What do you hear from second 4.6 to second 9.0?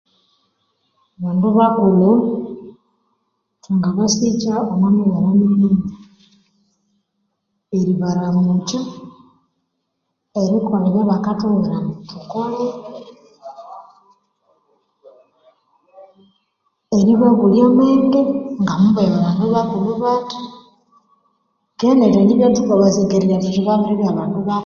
omwa mibere minene: eribaramukya,